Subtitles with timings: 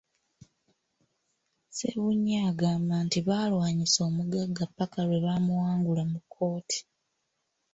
[1.67, 6.79] Ssebunya agamba nti baalwanyisa omugagga ppaka lwe baamuwangula mu kkooti.